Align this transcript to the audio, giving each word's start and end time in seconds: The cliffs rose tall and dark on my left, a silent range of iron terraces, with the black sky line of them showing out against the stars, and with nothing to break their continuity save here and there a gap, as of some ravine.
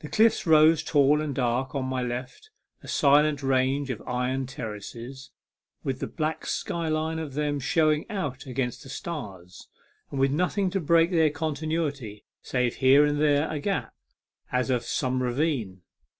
The 0.00 0.08
cliffs 0.08 0.44
rose 0.44 0.82
tall 0.82 1.20
and 1.20 1.32
dark 1.32 1.72
on 1.72 1.84
my 1.84 2.02
left, 2.02 2.50
a 2.82 2.88
silent 2.88 3.44
range 3.44 3.90
of 3.90 4.02
iron 4.04 4.46
terraces, 4.46 5.30
with 5.84 6.00
the 6.00 6.08
black 6.08 6.44
sky 6.46 6.88
line 6.88 7.20
of 7.20 7.34
them 7.34 7.60
showing 7.60 8.10
out 8.10 8.46
against 8.46 8.82
the 8.82 8.88
stars, 8.88 9.68
and 10.10 10.18
with 10.18 10.32
nothing 10.32 10.68
to 10.70 10.80
break 10.80 11.12
their 11.12 11.30
continuity 11.30 12.24
save 12.42 12.74
here 12.78 13.04
and 13.04 13.20
there 13.20 13.48
a 13.48 13.60
gap, 13.60 13.94
as 14.50 14.68
of 14.68 14.82
some 14.82 15.22
ravine. 15.22 15.82